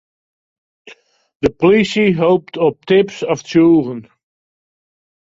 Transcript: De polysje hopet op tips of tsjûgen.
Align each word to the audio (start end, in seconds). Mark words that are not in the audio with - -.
De 1.41 1.49
polysje 1.59 2.05
hopet 2.21 2.55
op 2.67 2.77
tips 2.89 3.17
of 3.31 3.39
tsjûgen. 3.43 4.01